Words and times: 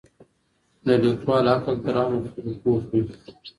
د 0.85 0.87
ليکوال 1.03 1.45
عقل 1.55 1.75
تر 1.83 1.95
عامو 2.01 2.29
خلګو 2.33 2.53
پوخ 2.63 2.83
وي. 2.91 3.01